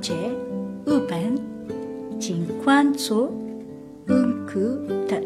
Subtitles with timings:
[0.00, 0.14] 解
[0.86, 3.30] 日本景观组
[4.06, 5.20] 文区的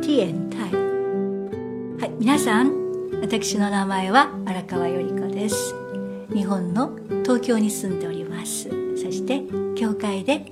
[0.00, 0.58] 天体
[1.98, 2.82] はい皆さん
[3.20, 5.74] 私の名前は荒川より子です。
[6.32, 8.68] 日本の東京に住んでおります。
[8.96, 9.42] そして
[9.76, 10.46] 教会で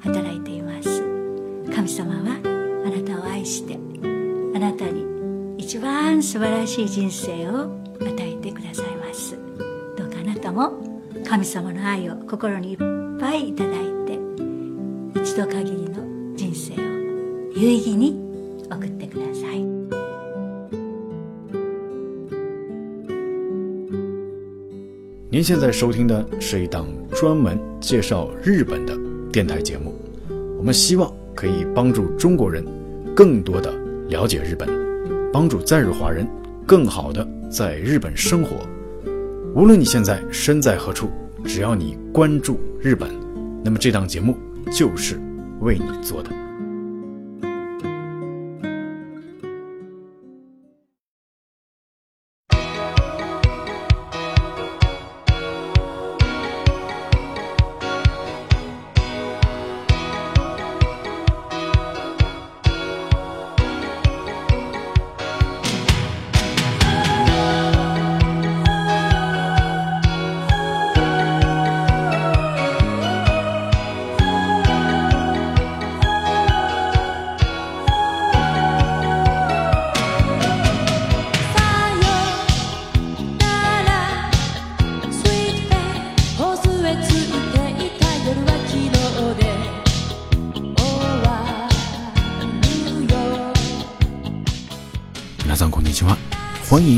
[0.00, 1.02] 働いています。
[1.74, 2.40] 神様は
[2.86, 3.78] あなたを愛して
[4.54, 5.04] あなたに
[5.58, 9.38] 一番素晴らしい人生を与えてくださいます。
[9.96, 10.72] どうかあなたも
[11.24, 12.76] 神様の愛を心に
[13.31, 14.19] いっぱいいただいて
[15.15, 16.77] 一度限りの人生を
[17.55, 18.19] 有意義に
[18.69, 19.65] 送ってください
[25.31, 28.93] 您现在收听的是一档专门介绍日本的
[29.31, 29.93] 电台节目，
[30.57, 32.63] 我们希望可以帮助中国人
[33.15, 33.73] 更多的
[34.09, 34.67] 了解日本，
[35.31, 36.27] 帮助在日华人
[36.65, 38.57] 更好的在日本生活。
[39.55, 41.09] 无论你现在身在何处，
[41.45, 43.09] 只要你关注日本，
[43.64, 44.36] 那么这档节目
[44.72, 45.20] 就是
[45.60, 46.51] 为你做的。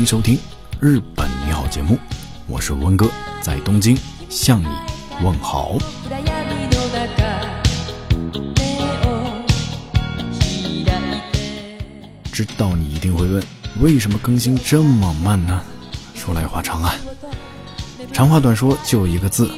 [0.05, 0.35] 收听
[0.79, 1.97] 《日本你好》节目，
[2.45, 3.09] 我是温哥，
[3.41, 3.97] 在东京
[4.29, 4.67] 向你
[5.23, 5.79] 问好。
[12.31, 13.43] 知道你一定会问，
[13.81, 15.59] 为什么更新这么慢呢？
[16.13, 16.93] 说来话长啊，
[18.13, 19.49] 长话短说就一个字，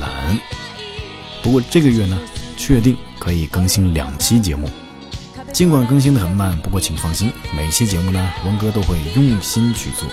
[0.00, 0.36] 懒。
[1.44, 2.18] 不过这个月呢，
[2.56, 4.68] 确定可以更新两期节目。
[5.52, 10.08] 尽管更新的很慢，不过请放心，每期节目呢，文哥都会用心去做。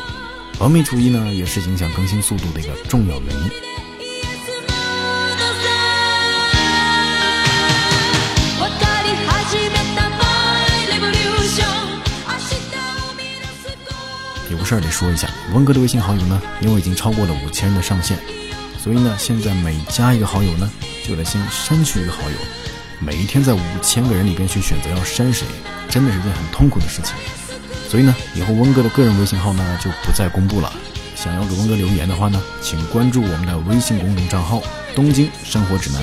[0.60, 3.50] 完美主义呢，也是影响更新速度的一个重要原因。
[14.52, 18.20] 有个事儿得说一下，文哥的微信好友呢，因为已经超过了五千人的上限，
[18.78, 20.70] 所以呢，现在每加一个好友呢，
[21.08, 22.38] 就得先删去一个好友。
[23.02, 25.46] 每一天在五千个人里边去选择要删谁，
[25.90, 27.16] 真的是件很痛苦的事情。
[27.88, 30.72] 所以呢，以后温哥的个人微信号呢就不再公布了。
[31.16, 34.62] 想要给温哥留言的话呢，请关注我们的微信公众账号
[34.94, 36.02] “东京生活指南”，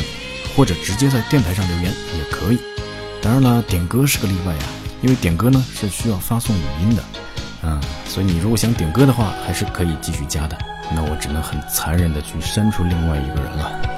[0.57, 2.59] 或者直接在电台上留言也可以。
[3.23, 4.63] 当然了，点歌是个例外呀，
[5.03, 7.05] 因为点歌呢是需要发送语音的。
[7.63, 10.57] 嗯，所以你如果想点歌的话，还是可以继续加的。
[10.95, 13.96] 那我只能很残忍的去删除另外一个人了。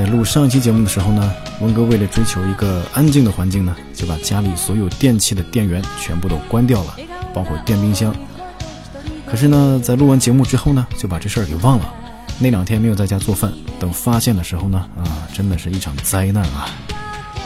[0.00, 1.30] 在录上一期节目的时候呢，
[1.60, 6.96] 温哥为了追求一个安静的环境呢，就把家里所有电器的电源全部都关掉了，
[7.34, 8.14] 包括电冰箱。
[9.26, 11.92] 可是呢，在录完节目之后呢，就把这事儿给忘了。
[12.38, 16.70] 那两天没有在家做饭，等发现的时候呢，啊，真的是一场灾难啊！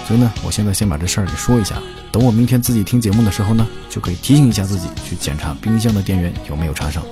[0.06, 1.75] 所以呢，我现在先把这事儿给说一下，
[2.12, 7.03] 等我明天自己听节目的时候呢，就可以提醒一下自己去检查冰箱的电源有没有插上。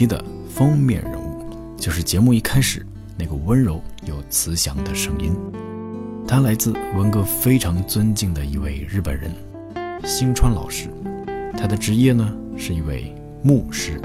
[0.00, 1.44] 期的封面人物，
[1.76, 2.86] 就是节目一开始
[3.18, 5.36] 那个温柔又慈祥的声音。
[6.26, 9.30] 他来自文哥非常尊敬的一位日本人，
[10.02, 10.88] 新川老师。
[11.54, 14.00] 他的职业呢是一位牧师。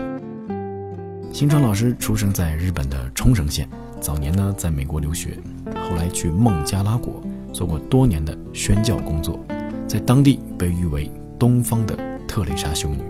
[1.31, 3.65] 新川老师出生在日本的冲绳县，
[4.01, 5.39] 早年呢在美国留学，
[5.75, 9.39] 后来去孟加拉国做过多年的宣教工作，
[9.87, 11.09] 在当地被誉为
[11.39, 13.01] 东方的特蕾莎修女。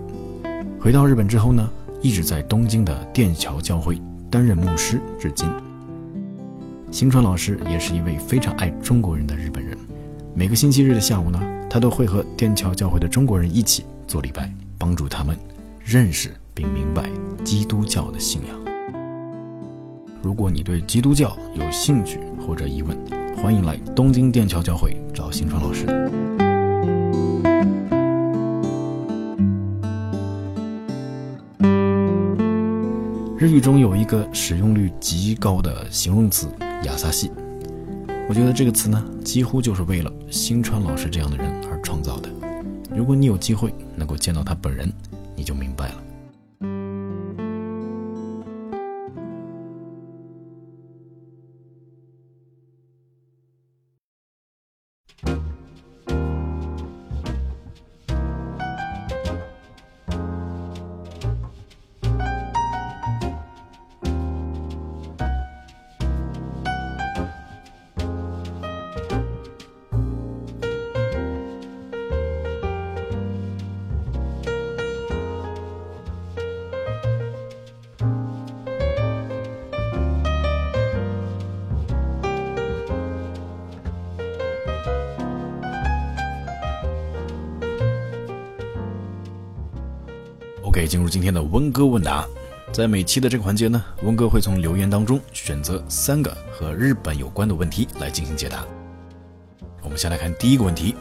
[0.79, 1.67] 回到日本之后呢，
[2.05, 3.99] 一直在东京的殿桥教会
[4.29, 5.49] 担任牧师至今。
[6.91, 9.75] 星川老师也是一位非常爱中国人的日本人，
[10.35, 15.35] 每个星期日的下午呢，他都会和殿桥教会的中国人一起做礼拜，帮助他们
[15.83, 17.09] 认识并明白
[17.43, 18.55] 基督教的信仰。
[20.21, 22.95] 如果你对基督教有兴趣或者疑问，
[23.35, 25.87] 欢迎来东京电桥教会找新川老师。
[33.45, 36.47] 日语中有一个使用率极高的形容词
[36.83, 37.29] “亚萨西”，
[38.27, 42.29] 我觉得这个词呢，几乎就是为了新川老师这样的人而创造的。
[42.89, 44.91] 如果你有机会能够见到他本人，
[45.35, 46.04] 你就明白了。
[90.87, 92.25] 进入今天的温哥问答。
[92.71, 98.65] 在每期的这个环节呢，温哥会从留言当中选择三个和日本有关的问题来进行解答。
[99.81, 100.95] 我们先来看第一个问题，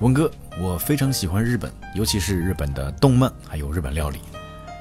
[0.00, 0.30] 温哥，
[0.60, 4.18] 我非常喜欢日本，尤其是日本的动漫，还有日本料理。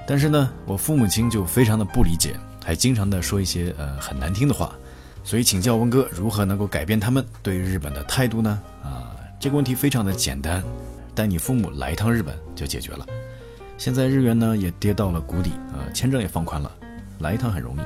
[0.07, 4.75] 但是呢，我父母亲就非常的不理解，还经常的说一些呃很难听的话。
[5.24, 8.62] 所以请教温哥，如何能够改变他们对日本的态度呢？
[8.83, 10.63] 啊，这个问题非常的简单，
[11.13, 13.06] 带你父母来一趟日本就解决了。
[13.77, 16.72] 现在日元呢也跌到了谷底，呃，签证也放宽了，
[17.19, 17.80] 来一趟很容易。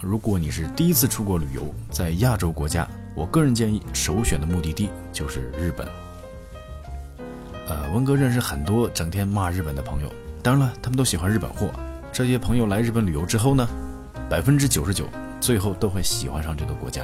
[0.00, 5.88] 如果你是第一次出国旅游，在亚洲国家，我个人建议首选的目的地就是日本。
[7.66, 10.12] 呃，温哥认识很多整天骂日本的朋友，
[10.42, 11.70] 当然了，他们都喜欢日本货。
[12.12, 13.66] 这些朋友来日本旅游之后呢，
[14.28, 15.08] 百分之九十九
[15.40, 17.02] 最后都会喜欢上这个国家。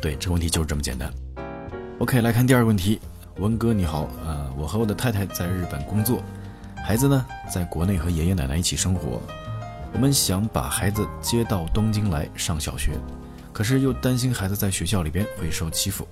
[0.00, 1.10] 对，这个问题就是这么简单。
[1.98, 3.00] OK，来看第二个问题。
[3.38, 6.20] 温哥你好，呃，我和我的太太在日本工作，
[6.84, 9.22] 孩子呢在国内和爷爷奶奶一起生活。
[9.92, 12.98] 我们想把孩子接到东京来上小学，
[13.52, 16.06] 可是又担心孩子在学校里边会受欺负。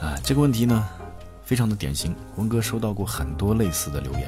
[0.00, 0.86] 啊，这个问题呢
[1.44, 4.22] 非常的典型，温哥收到过很多类似的留言。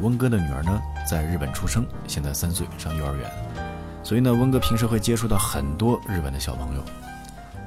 [0.00, 3.30] 温哥的女儿呢在日本出生，现在三岁，上幼儿园，
[4.02, 6.84] 所以呢温哥平时会接触到很多日本的小朋友。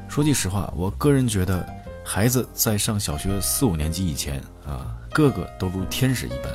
[0.08, 1.68] 说句实话，我个人觉得。
[2.10, 6.46] 孩子在上小学四五年级以前啊，个个都如天使一般。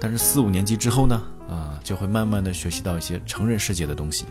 [0.00, 4.24] 但是四五年级之后呢，啊，就会慢慢的学习到一些成人世界的东西。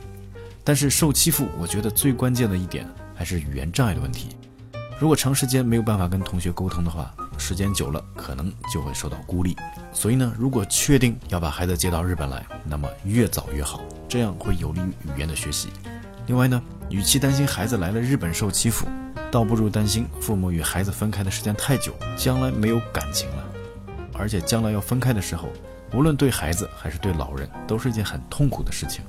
[0.62, 2.86] 但是受欺负，我觉得最关键的一点
[3.16, 4.36] 还是语言障碍的问题。
[5.00, 9.56] 如果长时间没有办法跟同学沟通的话，时间久了可能就会受到孤立。
[9.94, 13.80] 所以呢，如果确定要把孩子接到日本来，那么越早越好，
[14.10, 15.70] 这样会有利于语言的学习。
[16.28, 18.86] 另外呢，与其担心孩子来了日本受欺负，
[19.36, 23.44] 倒不如担心父母与孩子分开的时间太久，将来没有感情了，
[24.14, 25.50] 而且将来要分开的时候，
[25.92, 29.04] 无论对孩子还是对老人，都是一件很痛苦的事情。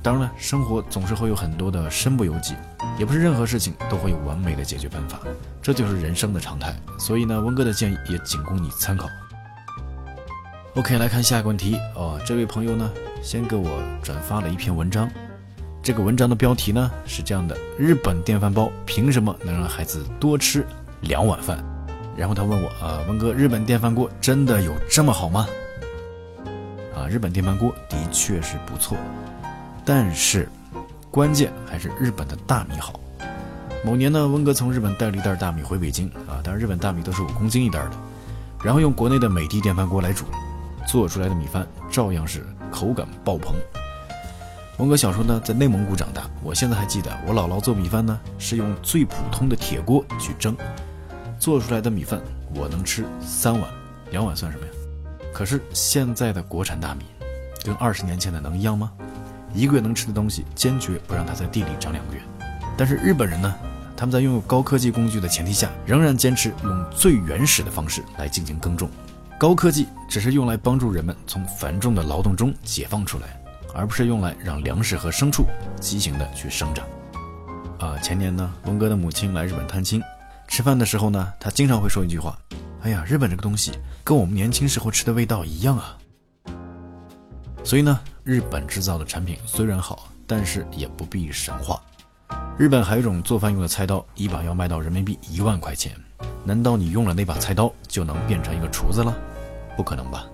[0.00, 2.54] 当然了，生活总是会有很多的身不由己，
[2.96, 5.18] 也不是任何事情都会有完美的解决办法，
[5.60, 6.72] 这就是人生的常态。
[6.96, 9.08] 所以呢，温哥的建议也仅供你参考。
[10.76, 12.88] OK，来看下一个问题哦，这位朋友呢，
[13.20, 13.68] 先给我
[14.04, 15.10] 转发了一篇文章。
[15.84, 20.66] 这个文章的标题呢是这样的：日本电饭煲凭什么能让孩子多吃
[21.02, 21.62] 两碗饭？
[22.16, 25.46] 然后他问我啊，文哥，日本电饭锅真的有这么好吗？
[26.96, 28.96] 啊，日本电饭锅的确是不错，
[29.84, 30.48] 但是
[31.10, 32.98] 关键还是日本的大米好。
[33.84, 37.90] 某年呢，温哥从日本带了一袋大米回北京啊，当然日本大米都是五公斤一袋的，
[38.64, 40.24] 然后用国内的美的电饭锅来煮，
[40.88, 43.54] 做出来的米饭照样是口感爆棚。
[44.78, 46.28] 文哥小时候呢，在内蒙古长大。
[46.42, 50.56] 我现在还记得，我姥姥做米饭呢，是用最普通的铁锅去蒸，
[51.38, 52.20] 做出来的米饭
[52.52, 53.70] 我能吃三碗，
[54.10, 54.72] 两碗算什么呀？
[55.32, 57.04] 可是现在的国产大米，
[57.64, 58.90] 跟二十年前的能一样吗？
[59.54, 62.20] 一个月能吃的东西，坚决不让它在地里长两个月。
[62.76, 63.54] 但是日本人呢，
[63.96, 68.90] 他们在拥有高科技工具的前提下，仍然坚持用最原始的方式来进行耕种。
[69.38, 73.40] 高科技只是用来帮助人们从繁重的劳动中解放出来。
[73.74, 75.44] 而不是用来让粮食和牲畜
[75.80, 76.86] 畸形的去生长。
[77.78, 80.00] 啊，前年呢，文哥的母亲来日本探亲，
[80.48, 82.38] 吃饭的时候呢，他经常会说一句话
[82.82, 85.98] ：“哎呀，日本这个东西跟我们年轻时候吃的味道一样啊。”
[87.64, 91.80] 所以呢，日本制造的产品虽然好，但是也不必神话。
[92.56, 95.92] 日本还有一种做饭用的菜刀，一把要卖到人民币一万块钱。
[96.44, 99.14] 难道你用了那把菜刀就能变成一个厨子了？
[99.76, 100.26] 不可能吧？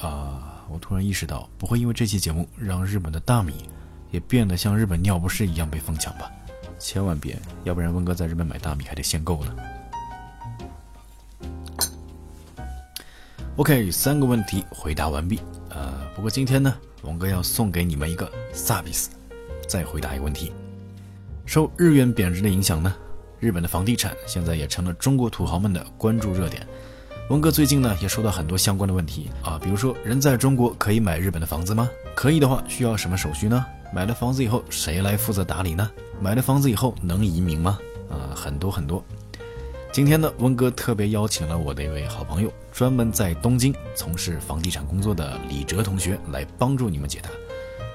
[0.00, 0.47] 啊。
[0.70, 3.68] 我突然意识到，不会因为这期节目让日本的大米
[4.10, 6.30] 也变得像日本尿不湿一样被疯抢吧？
[6.78, 9.56] 千万别，要不然温哥在日本买大米还得限购呢。
[13.56, 15.40] OK，三个问题回答完毕。
[15.70, 16.72] 呃，不过今天呢，
[17.02, 19.10] 王哥要送给你们一个萨比斯，
[19.66, 20.52] 再回答一个问题。
[21.44, 22.94] 受日元贬值的影响呢，
[23.40, 26.64] 日本的房地产现在也成了中国土豪们的关注热点。
[27.28, 31.90] 文哥最近呢也收到很多相关的问题啊，比如说人在中国可以买日本的房子吗？
[32.14, 33.66] 可以的话需要什么手续呢？
[33.92, 35.90] 买了房子以后谁来负责打理呢？
[36.22, 37.78] 买了房子以后能移民吗？
[38.08, 39.04] 啊，很多很多。
[39.92, 47.28] 今天呢，温哥特别邀请了我的一位好朋友，专门在东京从事房地产工作的李哲同学来帮助你们解答。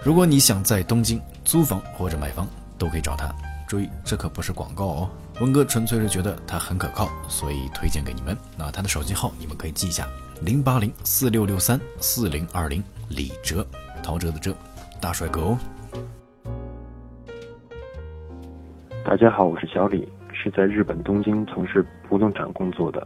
[0.03, 2.47] 如果你想在东京租房或者买房，
[2.77, 3.33] 都可以找他。
[3.67, 5.09] 注意，这可不是广告哦。
[5.43, 8.33] 文哥纯粹是觉得他很可靠，所以推荐给你们。
[8.57, 10.07] 那他的手机号你们可以记一下：
[10.41, 12.81] 零八零四六六三四零二零。
[13.09, 13.67] 李哲，
[14.01, 14.55] 陶喆的哲，
[15.01, 15.57] 大帅哥哦。
[19.03, 20.07] 大家好，我是小李。
[20.31, 23.05] 是在日本东京从事不动产工作的。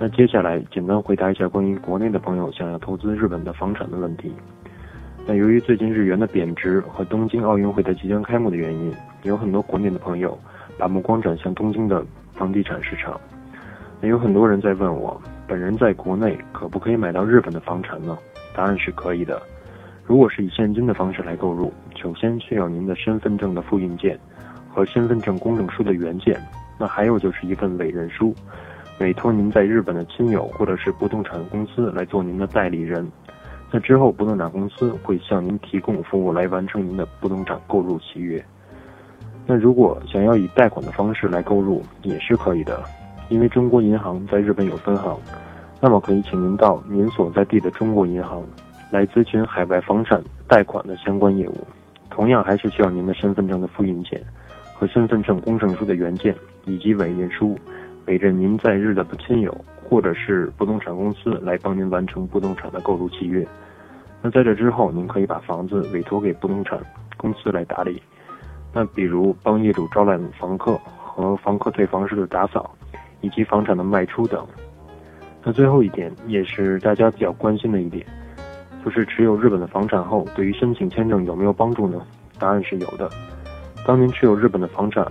[0.00, 4.34] 那接下来简单回答一下关于国内的朋友想要投资日本的房产的问题。
[5.24, 10.36] 那由于最近日元的贬值和东京奥运会的即将开幕的原因，有很多国内的朋友
[10.80, 12.02] 把目光转向东京的
[12.34, 13.20] 房地产市场。
[14.00, 18.16] 那有很多人在问我，本人在国内可不可以买到日本的房产呢？
[18.56, 19.40] 答案是可以的。
[20.06, 24.18] 如果是以现金的方式来购入，首先需要您的身份证的复印件
[24.70, 26.40] 和身份证公证书的原件。
[26.78, 28.34] 那还有就是一份委任书，
[29.00, 33.06] 委托您在日本的亲友或者是不动产公司来做您的代理人。
[33.70, 38.42] 那之后，不动产公司会向您提供服务来完成您的不动产购入契约。
[39.46, 42.82] 那如果想要以贷款的方式来购入也是可以的，
[43.28, 45.18] 因为中国银行在日本有分行，
[45.80, 48.42] 那么可以请您到您所在地的中国银行
[48.90, 51.66] 来咨询海外房产贷款的相关业务。
[52.10, 54.20] 同样还是需要您的身份证的复印件。
[54.72, 57.54] 和身份证公证书的原件，以及委任书，
[58.06, 59.54] 委任您在日的亲友
[59.84, 63.46] 或者是不动产公司来帮您完成不动产的购入契约。
[64.22, 66.80] 那在这之后，您可以把房子委托给不动产
[67.18, 68.02] 公司来打理。
[68.72, 72.70] 那比如帮业主招揽房客和房客退房时的打扫，
[73.20, 74.46] 以及房产的卖出等。
[75.42, 78.06] 那最后一点也是大家比较关心的一点，
[78.84, 82.00] 就是持有日本的房产后，对于申请签证有没有帮助呢？
[82.38, 83.10] 答案是有的。
[83.86, 85.10] 当您持有日本的房产，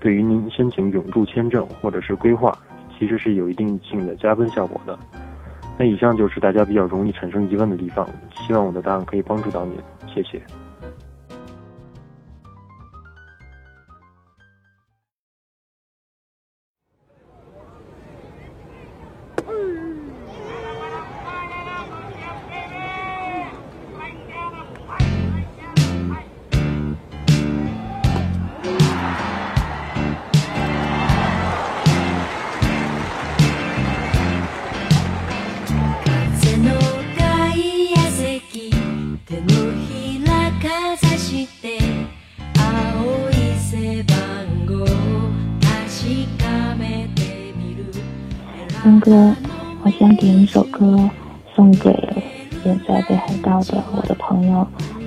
[0.00, 2.56] 对于您申请永住签证或者是规划，
[2.98, 4.98] 其实是有一定性的加分效果的。
[5.78, 9.76] 那以上就是大家比较容易产生疑问的地方，希望我的答案可以帮助到您，
[10.12, 10.42] 谢谢。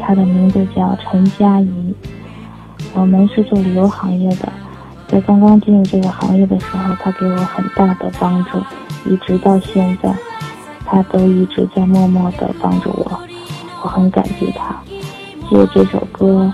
[0.10, 1.94] 他的名字叫陈佳怡。
[2.96, 4.52] 我们是做旅游行业的，
[5.08, 8.58] 在刚刚进入这个行业的时候，他给我很大的帮助，
[9.06, 10.12] 一直到现在，
[10.84, 13.20] 他都一直在默默的帮助我，
[13.84, 14.82] 我很感激他。
[15.48, 16.52] 借这首歌，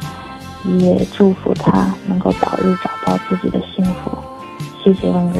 [0.65, 4.11] 也祝福他能够早日找到自己的幸福。
[4.83, 5.39] 谢谢温哥。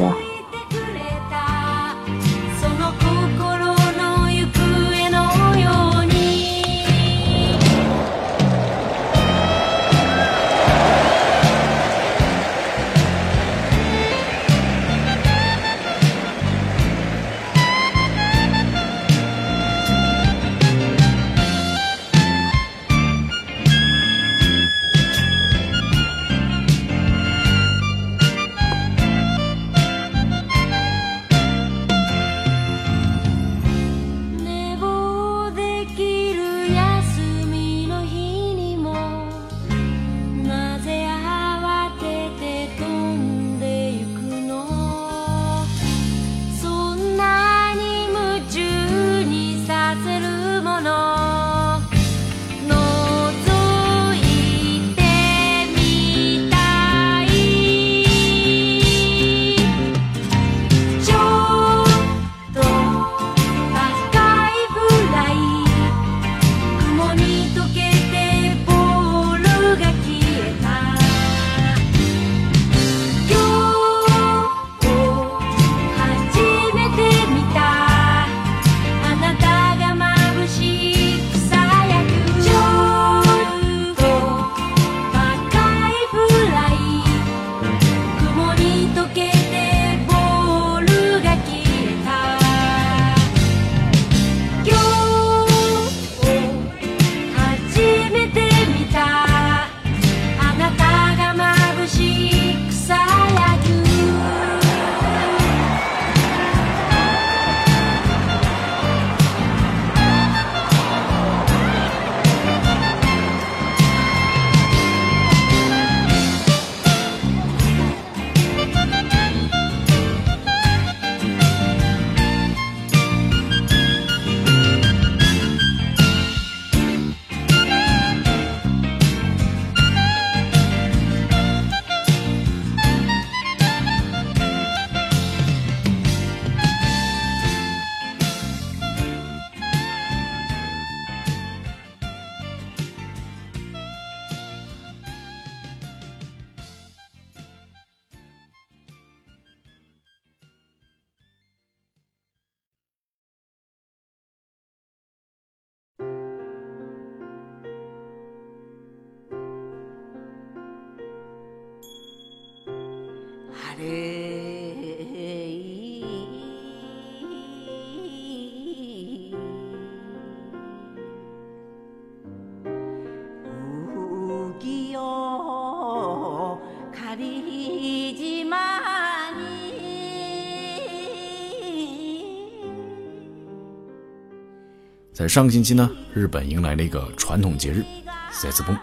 [185.16, 187.82] 在上个星期呢，日本迎来了一个传统节日
[188.30, 188.76] 赛字崩，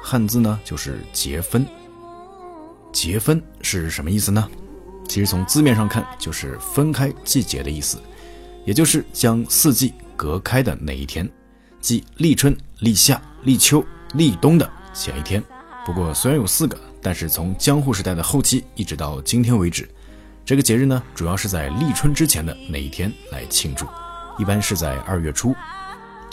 [0.00, 1.66] 汉字呢就是节分。
[2.92, 4.48] 节分是什么意思呢？
[5.08, 7.98] 其实从字面上看，就是分开季节的意思，
[8.64, 11.28] 也就是将四季隔开的那一天，
[11.80, 15.42] 即立春、立夏、立秋、立冬的前一天。
[15.84, 19.90] 不过虽然有四个，但是从江户时代的后期一直到今天为止，
[20.44, 23.86] 这个节日呢，主要是在立春之前的那一天来庆祝，
[24.38, 25.52] 一般是在二月初。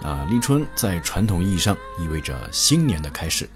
[0.04, 3.50] 啊，立春在传统意义上意味着新年的开始，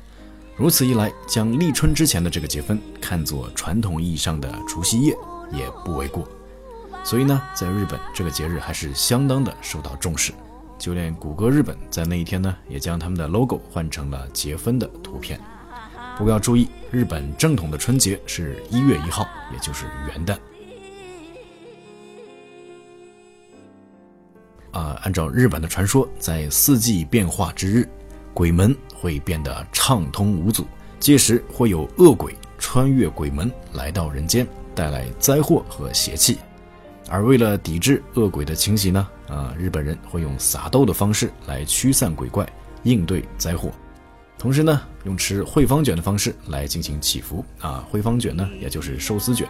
[0.55, 5.15] 如此一来，将立春之前的这个节分看作传统意义上的除夕夜
[5.51, 6.27] 也不为过。
[7.03, 10.31] 所以呢，在日本这个节日还是相当的受到重视，
[10.77, 15.39] 就连谷歌日本在那一天呢，也将他们的 logo 换成了节分的图片。
[16.17, 20.37] 不过要注意，日本正统的春节是一月一号，也就是元旦。
[24.71, 27.87] 啊，按照日本的传说，在四季变化之日，
[28.33, 30.65] 鬼门会变得畅通无阻，
[30.99, 36.37] 届时会有恶鬼穿越鬼门来到人间，带来灾祸和邪气。
[37.09, 42.47] 而为了抵制恶鬼的侵袭呢，啊，日本人会用撒豆的方式来驱散鬼怪，
[42.83, 43.69] 应对灾祸。
[44.37, 47.43] 同时呢，用吃惠方卷的方式来进行祈福。
[47.59, 49.47] 啊，惠方卷呢，也就是寿司卷。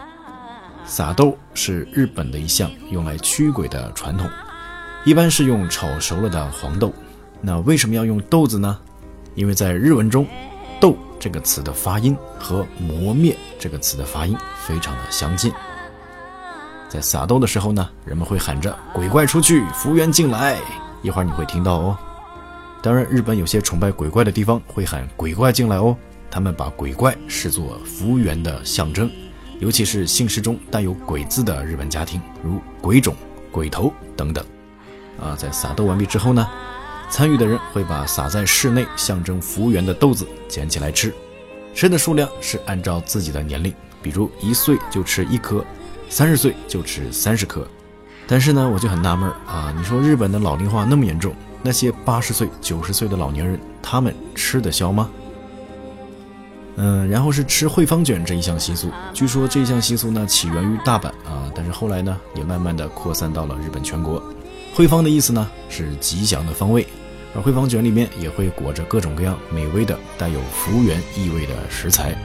[0.86, 4.28] 撒豆是日本的一项用来驱鬼的传统。
[5.04, 6.94] 一般是用炒熟了的黄豆，
[7.42, 8.78] 那为什么要用豆子呢？
[9.34, 10.28] 因为在日文中
[10.80, 14.38] ，“豆”这个词的发音和“磨灭”这个词的发音
[14.68, 15.52] 非常的相近。
[16.88, 20.60] 在撒豆的时候呢，人们会喊着“鬼怪出去，福缘进来”，
[21.02, 21.98] 一会儿你会听到哦。
[22.84, 25.98] 当然，日本有些崇拜鬼怪的地方会喊“鬼怪进来”哦，
[26.30, 29.10] 他们把鬼怪视作福缘的象征，
[29.60, 33.16] 尤其是姓氏中带有“鬼”字的日本家庭，如鬼冢、
[33.52, 34.46] 鬼头等等。
[35.22, 36.48] 啊，在撒豆完毕之后呢，
[37.10, 41.14] 参与的人会把撒在室内象征福缘的豆子捡起来吃，
[41.74, 45.64] 吃的数量是按照自己的年龄，比如一岁就吃一颗，
[46.10, 47.68] 三十岁就吃三十颗。
[48.28, 55.10] 但是呢，我就很纳闷啊，你说日本的老龄化那么严重，那些八十岁、九十岁的老年人，他们吃得消吗？
[56.78, 64.24] 嗯，然后是吃惠方卷这一项习俗，据说这一项习俗呢起源于大阪啊，但是后来呢也慢慢的扩散到了日本全国。
[64.74, 66.88] 惠方的意思呢是吉祥的方位，
[67.36, 72.16] 而惠方卷里面也会裹着各种各样美味的带有福缘意味的食材。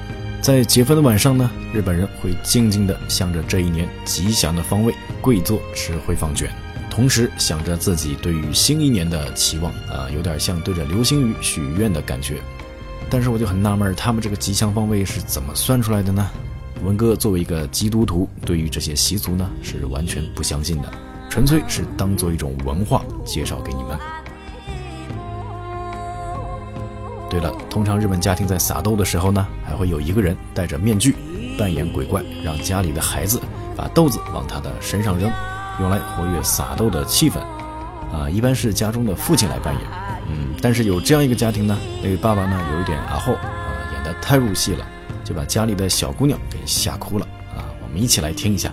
[0.41, 6.49] 在结婚的晚上呢，日本人会静静地向着这一年吉祥的方位跪坐吃惠方卷，
[6.89, 12.41] 同时想着自己对于新一年的期望啊，有点像对着流星雨许愿的感觉。
[13.11, 16.31] 但是我就很纳闷，他们这个吉祥方位是怎么算出来的呢？
[16.85, 20.93] 文哥作为一个基督徒，对于这些习俗呢是完全不相信的。
[21.37, 23.99] 纯粹是当做一种文化介绍给你们。
[27.29, 31.14] 对了，通常日本家庭在撒豆的时候呢，还会有一个人戴着面具
[31.59, 33.38] 扮演鬼怪，让家里的孩子
[33.77, 35.31] 把豆子往他的身上扔，
[35.79, 37.38] 用来活跃撒豆的气氛。
[38.11, 39.85] 啊，一般是家中的父亲来扮演。
[40.31, 44.87] 嗯，但是有这样一个家庭呢，那位爸爸呢有一点阿后啊，演得太入戏了，
[45.22, 47.27] 就把家里的小姑娘给吓哭了。
[47.55, 48.72] 啊，我们一起来听一下。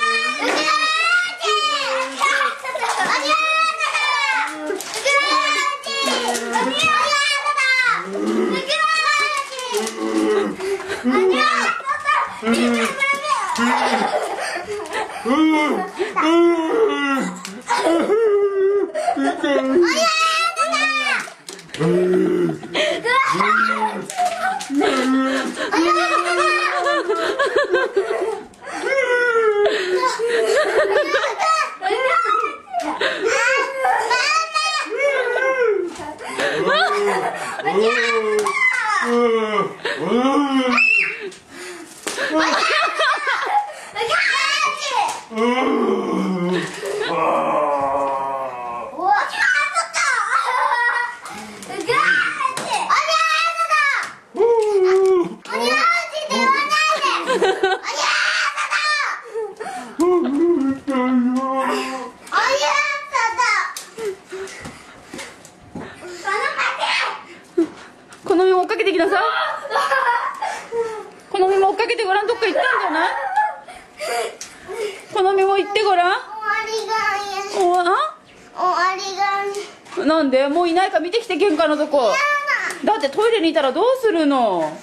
[83.31, 84.59] イレにいたらどうするの？
[84.59, 84.73] これ入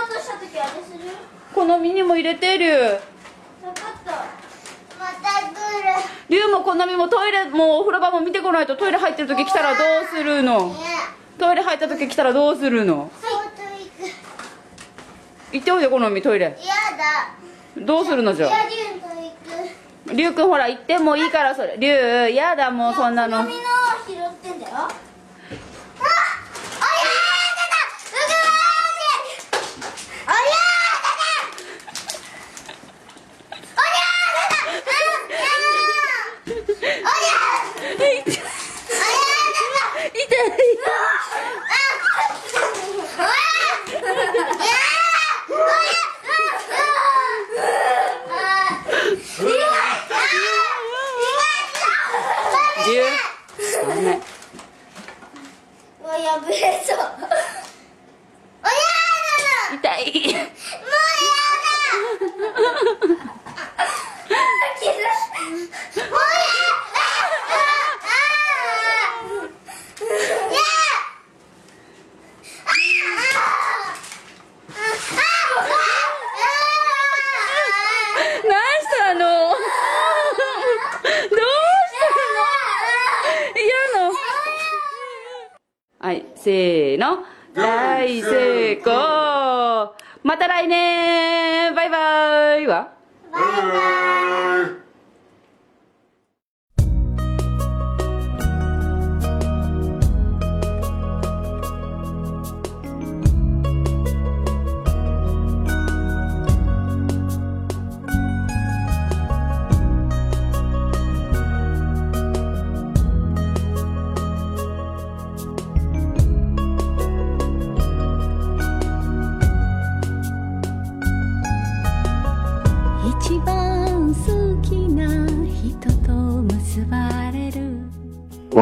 [0.00, 0.98] ろうとした時あれする？
[1.54, 2.98] 好みにも入れてる。
[3.62, 4.12] 分かった
[4.98, 5.56] また来る。
[6.28, 10.68] 龍も好みもトイレもお風呂場も見てこないとトイレ入ってる時来たらどうするの？
[10.68, 10.74] ね。
[11.38, 13.10] トイレ入った時来たらどうするの？
[13.22, 13.48] 相当
[15.50, 16.58] 行っておいで好みトイレ。
[17.78, 18.50] どうするのじゃあ？
[18.50, 19.06] じゃあ龍と
[20.16, 20.44] 行く。
[20.44, 21.76] んほら行ってもいいからそれ。
[21.78, 21.88] 龍
[22.30, 23.44] やだもうそんなの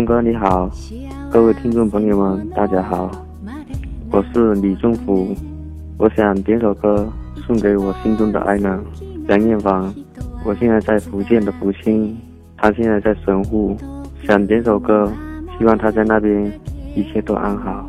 [0.06, 0.70] 哥你好，
[1.32, 3.10] 各位听众朋友们，大家好，
[4.12, 5.36] 我是李仲福，
[5.98, 7.08] 我想点首歌
[7.48, 8.84] 送给我心中的爱人
[9.30, 9.94] 杨艳芳。
[10.44, 12.18] 我现在在福建的福清，
[12.58, 13.78] 她现在在神户，
[14.26, 15.12] 想点首歌，
[15.58, 16.52] 希望她在那边
[16.96, 17.86] 一切都安好。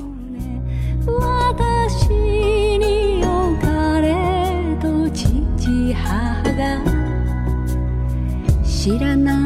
[1.04, 2.10] 私
[2.78, 5.26] に良かれと父
[5.92, 6.78] 母が
[8.62, 9.45] 知らな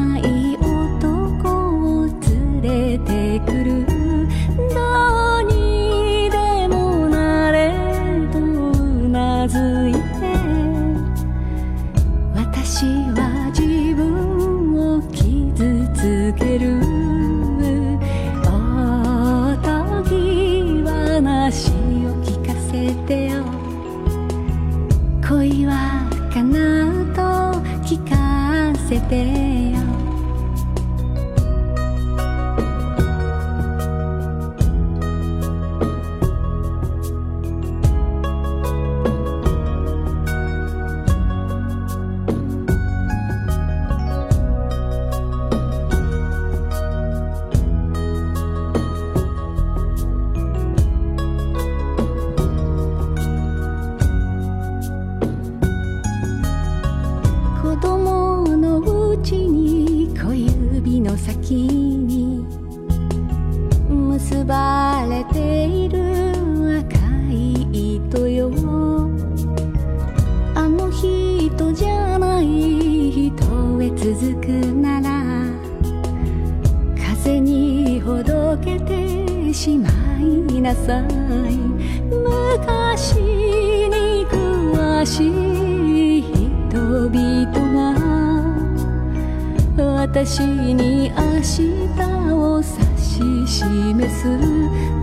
[90.14, 92.68] 私に明日を指
[93.00, 94.28] し示す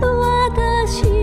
[0.00, 1.19] 私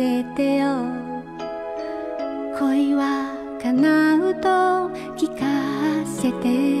[0.00, 0.66] せてよ。
[2.58, 4.48] 恋は叶うと
[5.18, 5.44] 聞か
[6.06, 6.79] せて。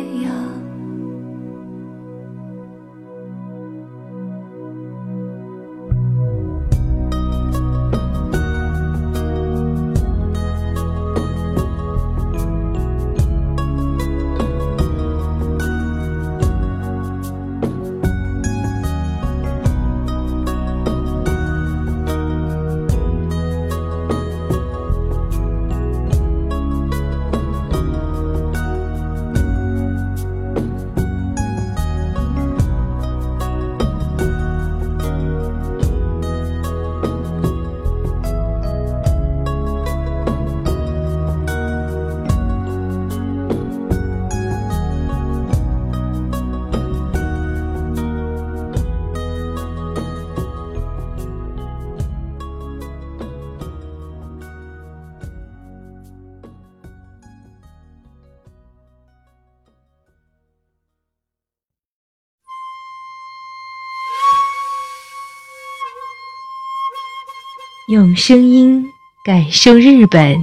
[67.90, 68.86] 用声音
[69.24, 70.38] 感受日本。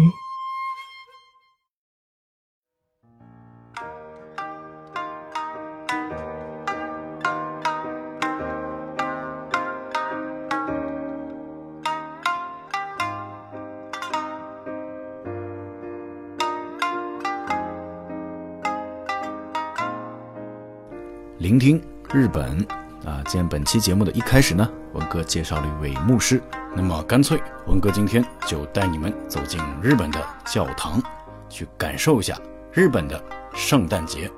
[21.37, 21.81] 聆听
[22.11, 22.57] 日本
[23.05, 23.23] 啊！
[23.23, 26.41] 今天本期节目的一开始呢，文哥介绍了一位牧师，
[26.77, 31.01] 那么干脆文哥今天就带你们走进日本的教堂，
[31.49, 32.37] 去感受一下
[32.71, 33.19] 日本的
[33.55, 34.29] 圣诞节。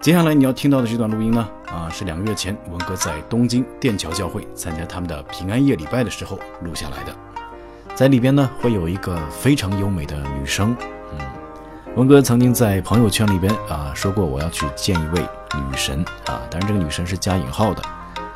[0.00, 7.14] 接下来你要听到的这段录音呢，啊，是两个月前文哥在东京电桥教会参加他们的平安夜礼拜的时候录下来的，
[7.94, 10.76] 在里边呢会有一个非常优美的女声，
[11.12, 11.18] 嗯，
[11.94, 15.20] 文哥曾经在朋友圈里边啊说过我要去见一位
[15.54, 17.80] 女神啊，当然这个女神是加引号的，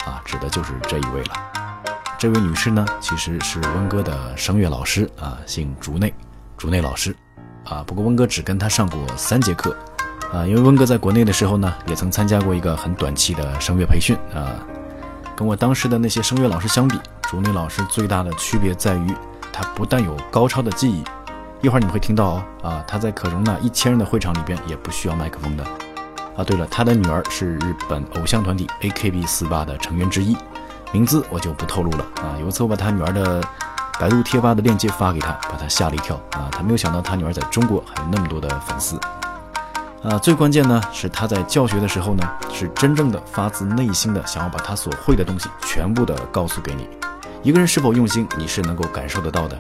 [0.05, 1.56] 啊，指的就是这一位了。
[2.19, 6.13] 这位女士呢，其实是温哥的声乐老师啊，姓竹内，
[6.57, 7.15] 竹内老师
[7.65, 7.85] 啊。
[7.87, 9.77] 不过温哥只跟她上过三节课
[10.33, 14.57] 啊，因为温哥在国内的时候呢，也曾参加过一个很短期的声乐培训啊。
[15.37, 19.15] 跟我当时的那些声乐老师相比，竹内老师最大的区别在于，
[19.53, 21.05] 她不但有高超的技艺，
[21.61, 25.63] 一会儿你们会听到哦啊，她在可容纳一千人的会场里边也不需要麦克风的
[26.35, 26.43] 啊。
[26.43, 30.35] 对了，她的女儿是日本偶像团体 AKB48 的成员之一。
[30.93, 32.39] 名字我就不透露了啊！
[32.41, 33.43] 有一次我把他女儿的
[33.99, 36.49] 百度贴吧的链接发给他，把他吓了一跳啊！
[36.51, 38.99] 他没有想到他女儿在中国还有那么多的粉丝
[40.03, 40.17] 啊！
[40.19, 46.89] 最关键呢是他在教学的时候呢，是真正的发自内心的想要把他所会的东西全部的告诉给你。
[47.43, 49.59] 一个人是否用心，你是能够感受得到的。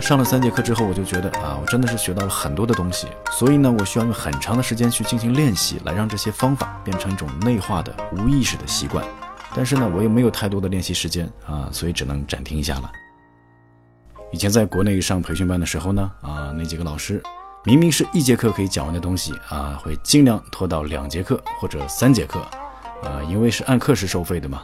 [0.00, 3.06] 上了三节课之后，我就觉得啊，我真的是学到了很多的东西。
[3.30, 9.04] 所以呢，我需要用很长的时间去进行练习，来让这些方法变成一种内化的无意识的习惯。
[9.54, 12.90] 但是呢，我又没有太多的练习时间啊，所以只能暂停一下了。
[14.32, 17.22] 以前在国内上培训班的时候呢，啊，那几个老师
[17.64, 22.40] 明明是一节课可以讲完的东西啊，会尽量拖到两节课或者三节课，
[23.04, 24.62] 啊，因为是按课时收费的嘛。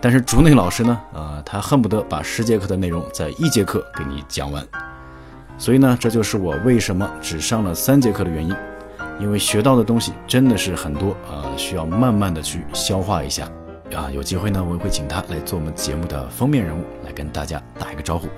[0.00, 4.66] 但是竹内老师呢，啊，他恨不得把十节课的内容在一节课给你讲完。
[5.56, 8.56] 所以呢，这就是我为什么只上了三节课的原因，
[9.20, 13.48] 因为学到的东西真的是很多啊，需要慢慢的去消化一下。
[13.94, 18.28] 啊，有机会呢，我也会请他来做我们节目的封面人物，来跟大家打一个招呼。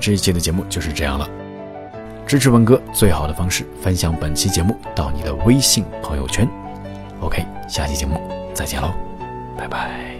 [0.00, 1.28] 这一期的节目就是这样了。
[2.26, 6.48] 支持文哥最好的方式，分享本期节目到你的微信朋友圈。
[7.20, 8.20] OK，下期节目
[8.54, 8.92] 再见喽，
[9.56, 10.19] 拜拜。